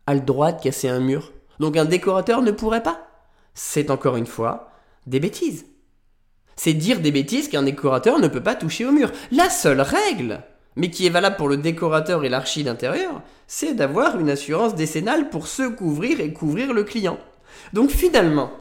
a 0.05 0.13
le 0.13 0.21
droit 0.21 0.51
de 0.51 0.61
casser 0.61 0.87
un 0.87 0.99
mur. 0.99 1.33
Donc 1.59 1.77
un 1.77 1.85
décorateur 1.85 2.41
ne 2.41 2.51
pourrait 2.51 2.83
pas. 2.83 3.07
C'est 3.53 3.89
encore 3.89 4.15
une 4.15 4.27
fois 4.27 4.71
des 5.05 5.19
bêtises. 5.19 5.65
C'est 6.55 6.73
dire 6.73 6.99
des 6.99 7.11
bêtises 7.11 7.49
qu'un 7.49 7.63
décorateur 7.63 8.19
ne 8.19 8.27
peut 8.27 8.43
pas 8.43 8.55
toucher 8.55 8.85
au 8.85 8.91
mur. 8.91 9.11
La 9.31 9.49
seule 9.49 9.81
règle, 9.81 10.41
mais 10.75 10.89
qui 10.89 11.05
est 11.05 11.11
valable 11.11 11.35
pour 11.35 11.49
le 11.49 11.57
décorateur 11.57 12.23
et 12.23 12.29
l'archi 12.29 12.63
d'intérieur, 12.63 13.21
c'est 13.47 13.73
d'avoir 13.73 14.19
une 14.19 14.29
assurance 14.29 14.75
décennale 14.75 15.29
pour 15.29 15.47
se 15.47 15.63
couvrir 15.63 16.19
et 16.19 16.33
couvrir 16.33 16.73
le 16.73 16.83
client. 16.83 17.19
Donc 17.73 17.89
finalement, 17.89 18.51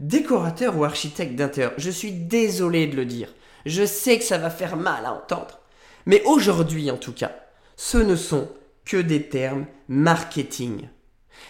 décorateur 0.00 0.76
ou 0.76 0.84
architecte 0.84 1.34
d'intérieur, 1.34 1.72
je 1.76 1.90
suis 1.90 2.12
désolé 2.12 2.86
de 2.86 2.96
le 2.96 3.04
dire. 3.04 3.28
Je 3.68 3.84
sais 3.84 4.18
que 4.18 4.24
ça 4.24 4.38
va 4.38 4.48
faire 4.48 4.76
mal 4.76 5.04
à 5.04 5.12
entendre. 5.12 5.58
Mais 6.06 6.22
aujourd'hui 6.24 6.90
en 6.90 6.96
tout 6.96 7.12
cas, 7.12 7.32
ce 7.76 7.98
ne 7.98 8.16
sont 8.16 8.48
que 8.86 8.96
des 8.96 9.28
termes 9.28 9.66
marketing. 9.88 10.88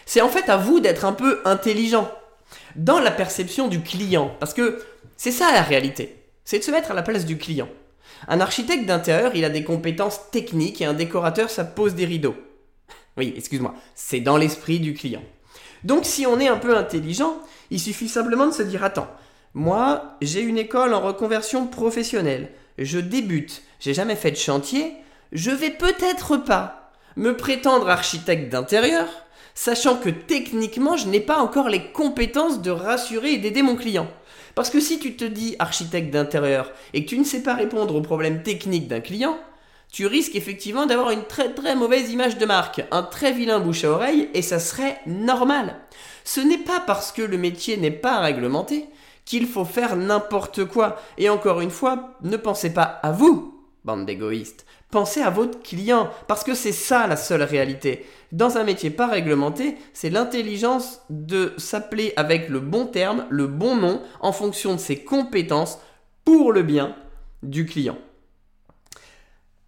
C'est 0.05 0.19
en 0.19 0.27
fait 0.27 0.49
à 0.49 0.57
vous 0.57 0.81
d'être 0.81 1.05
un 1.05 1.13
peu 1.13 1.39
intelligent 1.45 2.11
dans 2.75 2.99
la 2.99 3.11
perception 3.11 3.69
du 3.69 3.81
client, 3.81 4.35
parce 4.39 4.53
que 4.53 4.83
c'est 5.15 5.31
ça 5.31 5.53
la 5.53 5.61
réalité, 5.61 6.21
c'est 6.43 6.59
de 6.59 6.63
se 6.63 6.71
mettre 6.71 6.91
à 6.91 6.93
la 6.93 7.03
place 7.03 7.25
du 7.25 7.37
client. 7.37 7.69
Un 8.27 8.41
architecte 8.41 8.85
d'intérieur, 8.85 9.31
il 9.33 9.45
a 9.45 9.49
des 9.49 9.63
compétences 9.63 10.29
techniques 10.29 10.81
et 10.81 10.85
un 10.85 10.93
décorateur, 10.93 11.49
ça 11.49 11.63
pose 11.63 11.95
des 11.95 12.05
rideaux. 12.05 12.35
Oui, 13.17 13.33
excuse-moi, 13.37 13.75
c'est 13.95 14.19
dans 14.19 14.35
l'esprit 14.35 14.79
du 14.81 14.93
client. 14.93 15.23
Donc 15.85 16.05
si 16.05 16.27
on 16.27 16.39
est 16.39 16.49
un 16.49 16.57
peu 16.57 16.75
intelligent, 16.75 17.37
il 17.71 17.79
suffit 17.79 18.09
simplement 18.09 18.47
de 18.47 18.53
se 18.53 18.63
dire, 18.63 18.83
attends, 18.83 19.07
moi 19.53 20.17
j'ai 20.21 20.41
une 20.41 20.57
école 20.57 20.93
en 20.93 21.01
reconversion 21.01 21.67
professionnelle, 21.67 22.51
je 22.77 22.99
débute, 22.99 23.61
j'ai 23.79 23.93
jamais 23.93 24.15
fait 24.15 24.31
de 24.31 24.37
chantier, 24.37 24.93
je 25.31 25.51
vais 25.51 25.71
peut-être 25.71 26.37
pas 26.37 26.91
me 27.15 27.35
prétendre 27.35 27.89
architecte 27.89 28.49
d'intérieur, 28.49 29.07
sachant 29.53 29.97
que 29.97 30.09
techniquement, 30.09 30.95
je 30.95 31.07
n'ai 31.07 31.19
pas 31.19 31.39
encore 31.39 31.69
les 31.69 31.91
compétences 31.91 32.61
de 32.61 32.71
rassurer 32.71 33.33
et 33.33 33.37
d'aider 33.37 33.61
mon 33.61 33.75
client. 33.75 34.07
Parce 34.55 34.69
que 34.69 34.79
si 34.79 34.99
tu 34.99 35.15
te 35.15 35.25
dis 35.25 35.55
architecte 35.59 36.11
d'intérieur 36.11 36.71
et 36.93 37.03
que 37.03 37.09
tu 37.09 37.19
ne 37.19 37.23
sais 37.23 37.43
pas 37.43 37.55
répondre 37.55 37.95
aux 37.95 38.01
problèmes 38.01 38.41
techniques 38.41 38.87
d'un 38.87 39.01
client, 39.01 39.37
tu 39.91 40.05
risques 40.05 40.35
effectivement 40.35 40.85
d'avoir 40.85 41.11
une 41.11 41.23
très 41.23 41.53
très 41.53 41.75
mauvaise 41.75 42.11
image 42.11 42.37
de 42.37 42.45
marque, 42.45 42.85
un 42.91 43.03
très 43.03 43.31
vilain 43.31 43.59
bouche 43.59 43.83
à 43.83 43.91
oreille, 43.91 44.29
et 44.33 44.41
ça 44.41 44.59
serait 44.59 44.99
normal. 45.07 45.75
Ce 46.23 46.39
n'est 46.39 46.59
pas 46.59 46.79
parce 46.79 47.11
que 47.11 47.21
le 47.21 47.37
métier 47.37 47.77
n'est 47.77 47.91
pas 47.91 48.19
réglementé 48.19 48.87
qu'il 49.29 49.45
faut 49.45 49.63
faire 49.63 49.95
n'importe 49.95 50.65
quoi. 50.65 50.99
Et 51.19 51.29
encore 51.29 51.61
une 51.61 51.69
fois, 51.69 52.15
ne 52.23 52.35
pensez 52.35 52.73
pas 52.73 52.99
à 53.03 53.11
vous, 53.11 53.63
bande 53.85 54.07
d'égoïstes. 54.07 54.65
Pensez 54.89 55.21
à 55.21 55.29
votre 55.29 55.61
client, 55.61 56.09
parce 56.27 56.43
que 56.43 56.55
c'est 56.55 56.71
ça 56.71 57.05
la 57.05 57.15
seule 57.15 57.43
réalité. 57.43 58.07
Dans 58.31 58.57
un 58.57 58.63
métier 58.63 58.89
pas 58.89 59.05
réglementé, 59.05 59.77
c'est 59.93 60.09
l'intelligence 60.09 61.01
de 61.11 61.53
s'appeler 61.57 62.11
avec 62.15 62.49
le 62.49 62.59
bon 62.59 62.87
terme, 62.87 63.27
le 63.29 63.45
bon 63.45 63.75
nom, 63.75 64.01
en 64.19 64.31
fonction 64.31 64.73
de 64.73 64.79
ses 64.79 65.03
compétences, 65.03 65.77
pour 66.25 66.51
le 66.51 66.63
bien 66.63 66.95
du 67.43 67.67
client. 67.67 67.99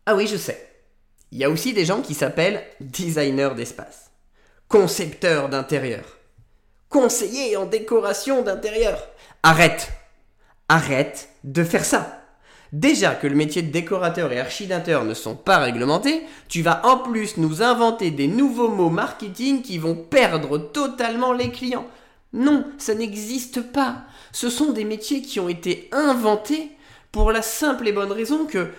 Ah 0.07 0.15
oui, 0.15 0.25
je 0.25 0.37
sais. 0.37 0.69
Il 1.31 1.37
y 1.37 1.43
a 1.43 1.51
aussi 1.51 1.73
des 1.73 1.85
gens 1.85 2.01
qui 2.01 2.15
s'appellent 2.15 2.63
designers 2.79 3.53
d'espace, 3.55 4.09
concepteurs 4.67 5.49
d'intérieur, 5.49 6.17
conseillers 6.89 7.57
en 7.57 7.67
décoration 7.67 8.41
d'intérieur. 8.41 8.97
Arrête 9.43 9.91
Arrête 10.69 11.29
de 11.43 11.63
faire 11.63 11.83
ça 11.83 12.21
Déjà 12.74 13.15
que 13.15 13.25
le 13.25 13.36
métier 13.36 13.63
de 13.63 13.71
décorateur 13.71 14.31
et 14.31 14.39
architecteur 14.39 15.03
ne 15.03 15.15
sont 15.15 15.36
pas 15.36 15.57
réglementés, 15.57 16.21
tu 16.48 16.62
vas 16.62 16.86
en 16.86 17.00
plus 17.00 17.38
nous 17.38 17.63
inventer 17.63 18.12
des 18.12 18.27
nouveaux 18.27 18.69
mots 18.69 18.91
marketing 18.91 19.63
qui 19.63 19.79
vont 19.79 19.95
perdre 19.95 20.60
totalement 20.60 21.33
les 21.33 21.50
clients. 21.50 21.88
Non, 22.33 22.65
ça 22.77 22.93
n'existe 22.93 23.62
pas. 23.62 24.03
Ce 24.31 24.50
sont 24.50 24.74
des 24.74 24.86
métiers 24.86 25.24
qui 25.24 25.39
ont 25.39 25.50
été 25.50 25.89
inventés 25.91 26.69
pour 27.12 27.31
la 27.31 27.41
simple 27.41 27.88
et 27.88 27.91
bonne 27.91 28.12
raison 28.12 28.45
que 28.45 28.69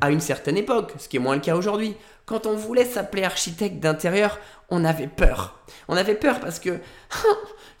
à 0.00 0.10
une 0.10 0.20
certaine 0.20 0.56
époque, 0.56 0.92
ce 0.98 1.08
qui 1.08 1.16
est 1.16 1.20
moins 1.20 1.34
le 1.34 1.40
cas 1.40 1.56
aujourd'hui. 1.56 1.96
Quand 2.26 2.46
on 2.46 2.56
voulait 2.56 2.84
s'appeler 2.84 3.22
architecte 3.22 3.78
d'intérieur, 3.78 4.38
on 4.68 4.84
avait 4.84 5.06
peur. 5.06 5.60
On 5.88 5.96
avait 5.96 6.16
peur 6.16 6.40
parce 6.40 6.58
que 6.58 6.78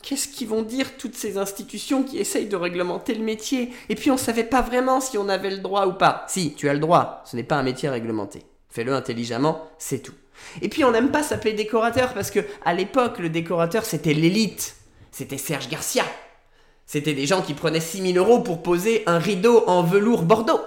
qu'est-ce 0.02 0.28
qu'ils 0.28 0.48
vont 0.48 0.62
dire 0.62 0.96
toutes 0.96 1.16
ces 1.16 1.36
institutions 1.36 2.04
qui 2.04 2.18
essayent 2.18 2.48
de 2.48 2.56
réglementer 2.56 3.14
le 3.14 3.24
métier? 3.24 3.72
Et 3.88 3.96
puis 3.96 4.10
on 4.10 4.14
ne 4.14 4.20
savait 4.20 4.44
pas 4.44 4.62
vraiment 4.62 5.00
si 5.00 5.18
on 5.18 5.28
avait 5.28 5.50
le 5.50 5.58
droit 5.58 5.86
ou 5.86 5.94
pas. 5.94 6.24
Si, 6.28 6.54
tu 6.54 6.68
as 6.68 6.74
le 6.74 6.80
droit, 6.80 7.22
ce 7.24 7.36
n'est 7.36 7.42
pas 7.42 7.56
un 7.56 7.62
métier 7.62 7.88
réglementé. 7.88 8.44
Fais-le 8.68 8.94
intelligemment, 8.94 9.68
c'est 9.78 10.00
tout. 10.00 10.14
Et 10.62 10.68
puis 10.68 10.84
on 10.84 10.92
n'aime 10.92 11.10
pas 11.10 11.22
s'appeler 11.22 11.54
décorateur 11.54 12.14
parce 12.14 12.30
que 12.30 12.40
à 12.64 12.74
l'époque 12.74 13.18
le 13.18 13.30
décorateur 13.30 13.84
c'était 13.84 14.14
l'élite. 14.14 14.76
C'était 15.10 15.38
Serge 15.38 15.68
Garcia. 15.68 16.04
C'était 16.84 17.14
des 17.14 17.26
gens 17.26 17.42
qui 17.42 17.54
prenaient 17.54 17.80
6000 17.80 18.16
euros 18.16 18.40
pour 18.40 18.62
poser 18.62 19.02
un 19.06 19.18
rideau 19.18 19.64
en 19.66 19.82
velours 19.82 20.22
bordeaux. 20.22 20.60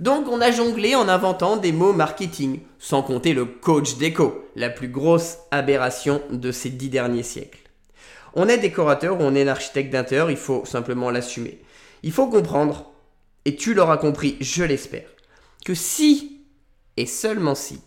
Donc 0.00 0.26
on 0.28 0.40
a 0.40 0.50
jonglé 0.50 0.94
en 0.94 1.08
inventant 1.08 1.56
des 1.56 1.72
mots 1.72 1.92
marketing, 1.92 2.60
sans 2.78 3.02
compter 3.02 3.34
le 3.34 3.44
coach 3.44 3.96
déco, 3.96 4.48
la 4.56 4.70
plus 4.70 4.88
grosse 4.88 5.38
aberration 5.50 6.22
de 6.30 6.50
ces 6.50 6.70
dix 6.70 6.88
derniers 6.88 7.22
siècles. 7.22 7.60
On 8.34 8.48
est 8.48 8.58
décorateur 8.58 9.20
ou 9.20 9.22
on 9.22 9.34
est 9.34 9.46
architecte 9.46 9.92
d'intérieur, 9.92 10.30
il 10.30 10.36
faut 10.36 10.64
simplement 10.64 11.10
l'assumer. 11.10 11.60
Il 12.02 12.12
faut 12.12 12.28
comprendre, 12.28 12.90
et 13.44 13.56
tu 13.56 13.74
l'auras 13.74 13.98
compris, 13.98 14.36
je 14.40 14.64
l'espère, 14.64 15.08
que 15.64 15.74
si, 15.74 16.40
et 16.96 17.06
seulement 17.06 17.54
si, 17.54 17.80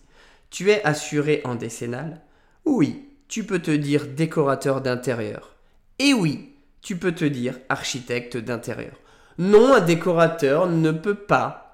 tu 0.52 0.72
es 0.72 0.84
assuré 0.84 1.42
en 1.44 1.56
décennale, 1.56 2.22
oui, 2.66 3.10
tu 3.28 3.44
peux 3.44 3.60
te 3.60 3.72
dire 3.72 4.06
décorateur 4.06 4.82
d'intérieur. 4.82 5.56
Et 6.00 6.14
oui, 6.14 6.54
tu 6.82 6.98
peux 6.98 7.14
te 7.14 7.26
dire 7.26 7.60
architecte 7.70 8.38
d'intérieur. 8.38 8.94
Non, 9.38 9.74
un 9.74 9.82
décorateur 9.82 10.68
ne 10.68 10.92
peut 10.92 11.16
pas 11.16 11.65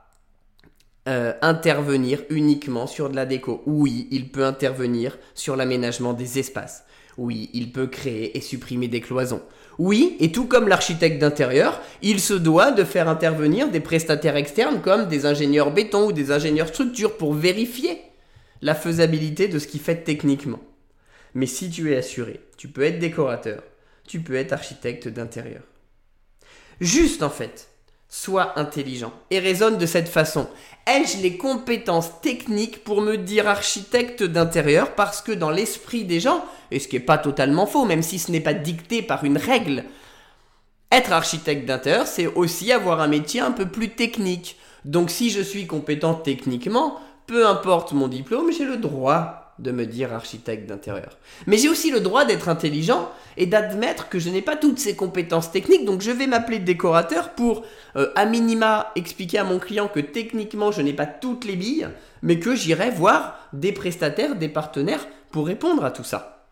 euh, 1.07 1.33
intervenir 1.41 2.21
uniquement 2.29 2.85
sur 2.85 3.09
de 3.09 3.15
la 3.15 3.25
déco. 3.25 3.63
Oui, 3.65 4.07
il 4.11 4.29
peut 4.29 4.45
intervenir 4.45 5.17
sur 5.33 5.55
l'aménagement 5.55 6.13
des 6.13 6.37
espaces. 6.37 6.83
Oui, 7.17 7.49
il 7.53 7.71
peut 7.71 7.87
créer 7.87 8.37
et 8.37 8.41
supprimer 8.41 8.87
des 8.87 9.01
cloisons. 9.01 9.41
Oui, 9.79 10.15
et 10.19 10.31
tout 10.31 10.45
comme 10.45 10.67
l'architecte 10.67 11.19
d'intérieur, 11.19 11.81
il 12.03 12.19
se 12.19 12.35
doit 12.35 12.71
de 12.71 12.83
faire 12.83 13.09
intervenir 13.09 13.71
des 13.71 13.79
prestataires 13.79 14.35
externes 14.35 14.81
comme 14.81 15.07
des 15.07 15.25
ingénieurs 15.25 15.73
béton 15.73 16.07
ou 16.07 16.11
des 16.11 16.31
ingénieurs 16.31 16.67
structure 16.67 17.17
pour 17.17 17.33
vérifier 17.33 18.01
la 18.61 18.75
faisabilité 18.75 19.47
de 19.47 19.57
ce 19.57 19.67
qu'il 19.67 19.79
fait 19.79 20.03
techniquement. 20.03 20.59
Mais 21.33 21.47
si 21.47 21.71
tu 21.71 21.91
es 21.91 21.97
assuré, 21.97 22.41
tu 22.57 22.67
peux 22.67 22.83
être 22.83 22.99
décorateur, 22.99 23.63
tu 24.07 24.19
peux 24.19 24.35
être 24.35 24.53
architecte 24.53 25.07
d'intérieur. 25.07 25.63
Juste 26.79 27.23
en 27.23 27.29
fait, 27.31 27.70
sois 28.13 28.59
intelligent 28.59 29.13
et 29.31 29.39
raisonne 29.39 29.77
de 29.77 29.85
cette 29.85 30.09
façon. 30.09 30.47
Ai-je 30.85 31.23
les 31.23 31.37
compétences 31.37 32.19
techniques 32.21 32.83
pour 32.83 33.01
me 33.01 33.15
dire 33.15 33.47
architecte 33.47 34.21
d'intérieur 34.21 34.93
parce 34.95 35.21
que 35.21 35.31
dans 35.31 35.49
l'esprit 35.49 36.03
des 36.03 36.19
gens, 36.19 36.43
et 36.71 36.79
ce 36.79 36.89
qui 36.89 36.97
n'est 36.97 37.03
pas 37.03 37.17
totalement 37.17 37.65
faux, 37.65 37.85
même 37.85 38.03
si 38.03 38.19
ce 38.19 38.29
n'est 38.29 38.41
pas 38.41 38.53
dicté 38.53 39.01
par 39.01 39.23
une 39.23 39.37
règle, 39.37 39.85
être 40.91 41.13
architecte 41.13 41.65
d'intérieur, 41.65 42.05
c'est 42.05 42.27
aussi 42.27 42.73
avoir 42.73 42.99
un 42.99 43.07
métier 43.07 43.39
un 43.39 43.51
peu 43.51 43.65
plus 43.65 43.89
technique. 43.89 44.57
Donc 44.83 45.09
si 45.09 45.29
je 45.29 45.41
suis 45.41 45.65
compétent 45.65 46.13
techniquement, 46.13 46.99
peu 47.27 47.47
importe 47.47 47.93
mon 47.93 48.09
diplôme, 48.09 48.51
j'ai 48.51 48.65
le 48.65 48.75
droit 48.75 49.40
de 49.61 49.71
me 49.71 49.85
dire 49.85 50.13
architecte 50.13 50.67
d'intérieur. 50.67 51.17
Mais 51.47 51.57
j'ai 51.57 51.69
aussi 51.69 51.91
le 51.91 51.99
droit 51.99 52.25
d'être 52.25 52.49
intelligent 52.49 53.11
et 53.37 53.45
d'admettre 53.45 54.09
que 54.09 54.19
je 54.19 54.29
n'ai 54.29 54.41
pas 54.41 54.55
toutes 54.55 54.79
ces 54.79 54.95
compétences 54.95 55.51
techniques, 55.51 55.85
donc 55.85 56.01
je 56.01 56.11
vais 56.11 56.27
m'appeler 56.27 56.59
décorateur 56.59 57.29
pour, 57.33 57.63
euh, 57.95 58.11
à 58.15 58.25
minima, 58.25 58.91
expliquer 58.95 59.37
à 59.37 59.43
mon 59.43 59.59
client 59.59 59.87
que 59.87 59.99
techniquement 59.99 60.71
je 60.71 60.81
n'ai 60.81 60.93
pas 60.93 61.05
toutes 61.05 61.45
les 61.45 61.55
billes, 61.55 61.89
mais 62.23 62.39
que 62.39 62.55
j'irai 62.55 62.89
voir 62.89 63.37
des 63.53 63.71
prestataires, 63.71 64.35
des 64.35 64.49
partenaires 64.49 65.07
pour 65.29 65.47
répondre 65.47 65.85
à 65.85 65.91
tout 65.91 66.03
ça. 66.03 66.47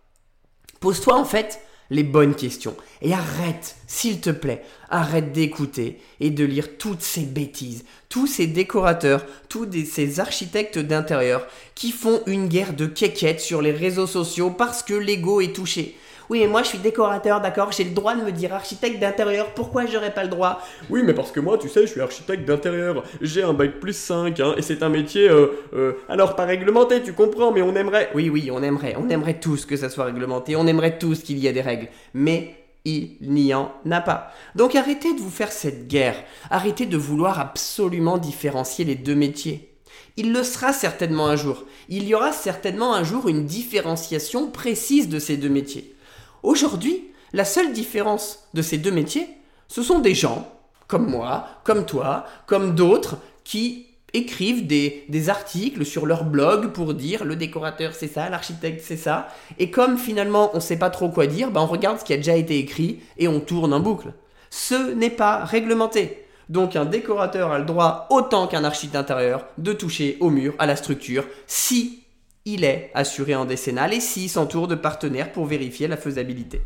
Pose-toi 0.79 1.15
en 1.15 1.25
fait 1.25 1.61
les 1.89 2.03
bonnes 2.03 2.35
questions. 2.35 2.75
Et 3.01 3.13
arrête, 3.13 3.75
s'il 3.87 4.19
te 4.19 4.29
plaît, 4.29 4.63
arrête 4.89 5.31
d'écouter 5.31 5.99
et 6.19 6.29
de 6.29 6.45
lire 6.45 6.77
toutes 6.77 7.01
ces 7.01 7.21
bêtises, 7.21 7.85
tous 8.09 8.27
ces 8.27 8.47
décorateurs, 8.47 9.25
tous 9.47 9.67
ces 9.85 10.19
architectes 10.19 10.79
d'intérieur 10.79 11.47
qui 11.75 11.91
font 11.91 12.21
une 12.25 12.47
guerre 12.47 12.73
de 12.73 12.85
quéquettes 12.85 13.41
sur 13.41 13.61
les 13.61 13.71
réseaux 13.71 14.07
sociaux 14.07 14.51
parce 14.51 14.83
que 14.83 14.93
l'ego 14.93 15.41
est 15.41 15.55
touché. 15.55 15.95
Oui, 16.29 16.41
mais 16.41 16.47
moi 16.47 16.61
je 16.61 16.67
suis 16.69 16.77
décorateur, 16.77 17.41
d'accord, 17.41 17.71
j'ai 17.71 17.83
le 17.83 17.89
droit 17.89 18.15
de 18.15 18.21
me 18.21 18.31
dire 18.31 18.53
architecte 18.53 18.99
d'intérieur, 18.99 19.51
pourquoi 19.55 19.87
j'aurais 19.87 20.13
pas 20.13 20.23
le 20.23 20.29
droit? 20.29 20.61
Oui, 20.89 21.01
mais 21.03 21.13
parce 21.13 21.31
que 21.31 21.39
moi, 21.39 21.57
tu 21.57 21.69
sais, 21.69 21.81
je 21.81 21.91
suis 21.91 22.01
architecte 22.01 22.45
d'intérieur, 22.45 23.03
j'ai 23.19 23.41
un 23.41 23.53
bac 23.53 23.79
plus 23.79 23.95
5, 23.95 24.39
hein, 24.39 24.53
et 24.55 24.61
c'est 24.61 24.83
un 24.83 24.89
métier, 24.89 25.27
euh, 25.27 25.47
euh, 25.73 25.93
alors 26.07 26.35
pas 26.35 26.45
réglementé, 26.45 27.01
tu 27.01 27.13
comprends, 27.13 27.51
mais 27.51 27.63
on 27.63 27.75
aimerait... 27.75 28.11
Oui, 28.13 28.29
oui, 28.29 28.51
on 28.51 28.61
aimerait, 28.61 28.95
on 28.99 29.09
aimerait 29.09 29.39
tous 29.39 29.65
que 29.65 29.75
ça 29.75 29.89
soit 29.89 30.05
réglementé, 30.05 30.55
on 30.55 30.67
aimerait 30.67 30.99
tous 30.99 31.23
qu'il 31.23 31.39
y 31.39 31.47
ait 31.47 31.53
des 31.53 31.61
règles, 31.61 31.87
mais 32.13 32.55
il 32.85 33.17
n'y 33.21 33.53
en 33.53 33.71
a 33.89 34.01
pas. 34.01 34.31
Donc 34.55 34.75
arrêtez 34.75 35.13
de 35.13 35.19
vous 35.19 35.31
faire 35.31 35.51
cette 35.51 35.87
guerre, 35.87 36.15
arrêtez 36.51 36.85
de 36.85 36.97
vouloir 36.97 37.39
absolument 37.39 38.19
différencier 38.19 38.85
les 38.85 38.95
deux 38.95 39.15
métiers. 39.15 39.73
Il 40.15 40.33
le 40.33 40.43
sera 40.43 40.73
certainement 40.73 41.27
un 41.27 41.35
jour. 41.35 41.63
Il 41.87 42.03
y 42.03 42.13
aura 42.13 42.31
certainement 42.31 42.93
un 42.93 43.03
jour 43.03 43.29
une 43.29 43.45
différenciation 43.45 44.51
précise 44.51 45.09
de 45.09 45.17
ces 45.19 45.37
deux 45.37 45.49
métiers. 45.49 45.95
Aujourd'hui, 46.43 47.11
la 47.33 47.45
seule 47.45 47.73
différence 47.73 48.47
de 48.53 48.61
ces 48.61 48.77
deux 48.77 48.91
métiers, 48.91 49.27
ce 49.67 49.83
sont 49.83 49.99
des 49.99 50.15
gens, 50.15 50.47
comme 50.87 51.09
moi, 51.09 51.47
comme 51.63 51.85
toi, 51.85 52.25
comme 52.47 52.75
d'autres, 52.75 53.17
qui 53.43 53.87
écrivent 54.13 54.65
des, 54.65 55.29
articles 55.29 55.85
sur 55.85 56.05
leur 56.05 56.23
blog 56.23 56.71
pour 56.71 56.93
dire 56.93 57.23
le 57.23 57.35
décorateur 57.35 57.93
c'est 57.93 58.07
ça, 58.07 58.29
l'architecte 58.29 58.83
c'est 58.83 58.97
ça. 58.97 59.27
Et 59.59 59.69
comme 59.69 59.97
finalement 59.97 60.49
on 60.53 60.57
ne 60.57 60.61
sait 60.61 60.79
pas 60.79 60.89
trop 60.89 61.09
quoi 61.09 61.27
dire, 61.27 61.51
ben 61.51 61.61
on 61.61 61.67
regarde 61.67 61.99
ce 61.99 62.05
qui 62.05 62.13
a 62.13 62.17
déjà 62.17 62.35
été 62.35 62.57
écrit 62.57 62.99
et 63.17 63.27
on 63.27 63.39
tourne 63.39 63.73
en 63.73 63.79
boucle. 63.79 64.13
Ce 64.49 64.93
n'est 64.93 65.09
pas 65.09 65.45
réglementé. 65.45 66.25
Donc 66.47 66.75
un 66.75 66.85
décorateur 66.85 67.51
a 67.51 67.59
le 67.59 67.65
droit, 67.65 68.07
autant 68.09 68.47
qu'un 68.47 68.63
architecte 68.63 68.95
intérieur, 68.95 69.45
de 69.59 69.73
toucher 69.73 70.17
au 70.19 70.31
mur, 70.31 70.55
à 70.57 70.65
la 70.65 70.75
structure, 70.75 71.25
si 71.45 71.98
il 72.45 72.63
est 72.63 72.91
assuré 72.93 73.35
en 73.35 73.45
décennale 73.45 73.93
et 73.93 73.99
s'il 73.99 74.29
s'entoure 74.29 74.67
de 74.67 74.75
partenaires 74.75 75.31
pour 75.31 75.45
vérifier 75.45 75.87
la 75.87 75.97
faisabilité. 75.97 76.61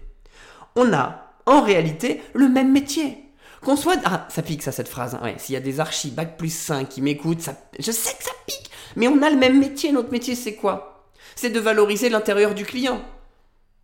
On 0.75 0.93
a, 0.93 1.33
en 1.45 1.61
réalité, 1.61 2.21
le 2.33 2.47
même 2.47 2.71
métier. 2.71 3.17
Qu'on 3.61 3.75
soit... 3.75 3.99
Ah, 4.05 4.27
ça 4.29 4.41
pique 4.41 4.63
ça 4.63 4.71
cette 4.71 4.87
phrase. 4.87 5.15
Hein. 5.15 5.23
Ouais, 5.23 5.35
s'il 5.37 5.53
y 5.53 5.57
a 5.57 5.61
des 5.61 5.79
archis 5.79 6.11
bac 6.11 6.37
plus 6.37 6.53
5 6.53 6.89
qui 6.89 7.01
m'écoutent, 7.01 7.49
je 7.79 7.91
sais 7.91 8.15
que 8.17 8.23
ça 8.23 8.31
pique. 8.45 8.69
Mais 8.95 9.07
on 9.07 9.21
a 9.21 9.29
le 9.29 9.37
même 9.37 9.59
métier. 9.59 9.91
Notre 9.91 10.11
métier, 10.11 10.35
c'est 10.35 10.55
quoi? 10.55 11.09
C'est 11.35 11.49
de 11.49 11.59
valoriser 11.59 12.09
l'intérieur 12.09 12.53
du 12.53 12.65
client. 12.65 13.01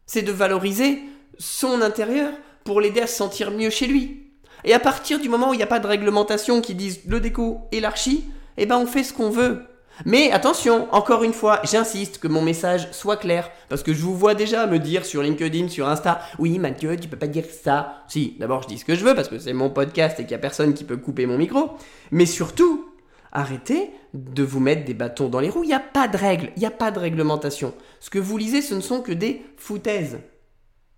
C'est 0.05 0.21
de 0.21 0.31
valoriser 0.31 1.01
son 1.37 1.81
intérieur 1.81 2.33
pour 2.63 2.81
l'aider 2.81 3.01
à 3.01 3.07
se 3.07 3.15
sentir 3.15 3.51
mieux 3.51 3.69
chez 3.69 3.87
lui. 3.87 4.33
Et 4.65 4.73
à 4.73 4.79
partir 4.79 5.19
du 5.19 5.29
moment 5.29 5.49
où 5.49 5.53
il 5.53 5.57
n'y 5.57 5.63
a 5.63 5.67
pas 5.67 5.79
de 5.79 5.87
réglementation 5.87 6.61
qui 6.61 6.75
dise 6.75 7.01
le 7.07 7.19
déco 7.19 7.61
et 7.71 7.79
l'archi, 7.79 8.25
eh 8.57 8.65
ben 8.65 8.77
on 8.77 8.85
fait 8.85 9.03
ce 9.03 9.13
qu'on 9.13 9.29
veut. 9.29 9.63
Mais 10.05 10.31
attention, 10.31 10.87
encore 10.93 11.23
une 11.23 11.33
fois, 11.33 11.59
j'insiste 11.63 12.19
que 12.19 12.27
mon 12.27 12.41
message 12.41 12.89
soit 12.91 13.17
clair, 13.17 13.51
parce 13.67 13.83
que 13.83 13.93
je 13.93 14.01
vous 14.01 14.15
vois 14.15 14.35
déjà 14.35 14.65
me 14.65 14.79
dire 14.79 15.05
sur 15.05 15.21
LinkedIn, 15.21 15.67
sur 15.67 15.87
Insta, 15.87 16.21
oui 16.37 16.59
Mathieu, 16.59 16.95
tu 16.97 17.07
peux 17.07 17.17
pas 17.17 17.27
dire 17.27 17.45
ça. 17.45 18.03
Si, 18.07 18.35
d'abord 18.39 18.63
je 18.63 18.67
dis 18.67 18.77
ce 18.77 18.85
que 18.85 18.95
je 18.95 19.03
veux, 19.03 19.15
parce 19.15 19.27
que 19.27 19.39
c'est 19.39 19.53
mon 19.53 19.69
podcast 19.69 20.19
et 20.19 20.23
qu'il 20.23 20.31
y 20.31 20.35
a 20.35 20.39
personne 20.39 20.73
qui 20.73 20.83
peut 20.83 20.97
couper 20.97 21.25
mon 21.25 21.37
micro, 21.37 21.71
mais 22.11 22.25
surtout, 22.25 22.89
arrêtez 23.31 23.91
de 24.13 24.43
vous 24.43 24.59
mettre 24.59 24.85
des 24.85 24.93
bâtons 24.93 25.29
dans 25.29 25.39
les 25.39 25.49
roues, 25.49 25.63
il 25.63 25.67
n'y 25.67 25.73
a 25.73 25.79
pas 25.79 26.07
de 26.07 26.17
règles, 26.17 26.51
il 26.55 26.59
n'y 26.59 26.65
a 26.65 26.71
pas 26.71 26.91
de 26.91 26.99
réglementation. 26.99 27.73
Ce 27.99 28.09
que 28.09 28.19
vous 28.19 28.37
lisez, 28.37 28.61
ce 28.61 28.73
ne 28.73 28.81
sont 28.81 29.01
que 29.01 29.11
des 29.11 29.41
foutaises. 29.57 30.19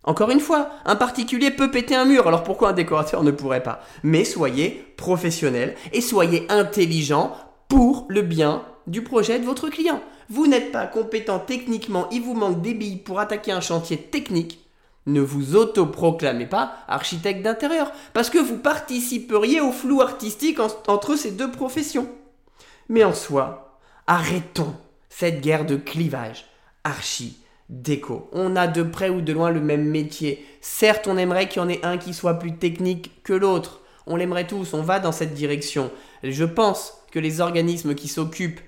Encore 0.03 0.31
une 0.31 0.39
fois, 0.39 0.70
un 0.86 0.96
particulier 0.96 1.51
peut 1.51 1.70
péter 1.70 1.96
un 1.96 2.05
mur, 2.05 2.27
alors 2.27 2.43
pourquoi 2.43 2.70
un 2.70 2.74
décorateur 2.74 3.24
ne 3.24 3.31
pourrait 3.31 3.63
pas? 3.63 3.81
Mais 4.03 4.24
soyez 4.24 4.84
professionnel 4.98 5.75
et 5.93 6.01
soyez 6.01 6.48
intelligent 6.50 7.36
pour 7.67 8.05
le 8.10 8.22
bien 8.22 8.63
du 8.88 9.04
projet 9.04 9.40
de 9.40 9.46
votre 9.46 9.70
client. 9.70 10.02
Vous 10.30 10.48
n'êtes 10.48 10.72
pas 10.72 10.88
compétent 10.88 11.40
techniquement, 11.40 12.08
il 12.12 12.22
vous 12.22 12.34
manque 12.34 12.62
des 12.62 12.74
billes 12.74 12.98
pour 12.98 13.20
attaquer 13.20 13.52
un 13.52 13.62
chantier 13.62 13.98
technique. 13.98 14.60
Ne 15.08 15.22
vous 15.22 15.56
autoproclamez 15.56 16.46
pas 16.46 16.76
architecte 16.88 17.42
d'intérieur, 17.42 17.92
parce 18.14 18.30
que 18.30 18.38
vous 18.38 18.58
participeriez 18.58 19.60
au 19.60 19.72
flou 19.72 20.02
artistique 20.02 20.60
entre 20.60 21.16
ces 21.16 21.32
deux 21.32 21.52
professions. 21.52 22.08
Mais 22.88 23.04
en 23.04 23.14
soi, 23.14 23.80
arrêtons 24.06 24.76
cette 25.10 25.42
guerre 25.42 25.66
de 25.66 25.76
clivage. 25.76 26.46
Archi, 26.84 27.38
déco. 27.70 28.30
On 28.32 28.56
a 28.56 28.68
de 28.68 28.84
près 28.84 29.10
ou 29.10 29.22
de 29.22 29.34
loin 29.34 29.50
le 29.50 29.62
même 29.62 29.86
métier. 29.86 30.46
Certes, 30.62 31.08
on 31.08 31.18
aimerait 31.18 31.48
qu'il 31.48 31.62
y 31.62 31.66
en 31.66 31.70
ait 31.70 31.84
un 31.84 31.98
qui 31.98 32.14
soit 32.14 32.36
plus 32.36 32.58
technique 32.58 33.24
que 33.24 33.34
l'autre. 33.34 33.82
On 34.08 34.16
l'aimerait 34.16 34.48
tous, 34.48 34.74
on 34.74 34.82
va 34.82 35.00
dans 35.00 35.12
cette 35.12 35.34
direction. 35.34 35.92
Je 36.24 36.46
pense 36.46 36.98
que 37.12 37.20
les 37.20 37.42
organismes 37.42 37.96
qui 37.96 38.08
s'occupent 38.08 38.62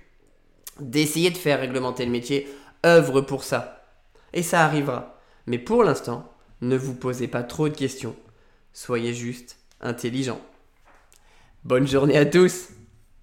d'essayer 0.79 1.29
de 1.29 1.37
faire 1.37 1.59
réglementer 1.59 2.05
le 2.05 2.11
métier 2.11 2.47
œuvrent 2.85 3.21
pour 3.21 3.43
ça. 3.43 3.85
Et 4.33 4.43
ça 4.43 4.65
arrivera. 4.65 5.19
Mais 5.45 5.59
pour 5.59 5.83
l'instant, 5.83 6.31
ne 6.61 6.77
vous 6.77 6.95
posez 6.95 7.27
pas 7.27 7.43
trop 7.43 7.69
de 7.69 7.75
questions. 7.75 8.15
Soyez 8.73 9.13
juste 9.13 9.57
intelligent. 9.81 10.39
Bonne 11.63 11.87
journée 11.87 12.17
à 12.17 12.25
tous 12.25 12.69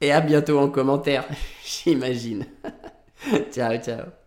et 0.01 0.13
à 0.13 0.21
bientôt 0.21 0.59
en 0.59 0.71
commentaire, 0.71 1.25
j'imagine. 1.65 2.47
ciao, 3.53 3.77
ciao. 3.79 4.20